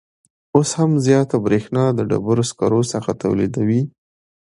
اوس 0.55 0.69
هم 0.79 0.91
زیاته 1.05 1.35
بریښنا 1.45 1.85
د 1.97 1.99
ډبروسکرو 2.09 2.81
څخه 2.91 3.11
تولیدوي 3.21 3.81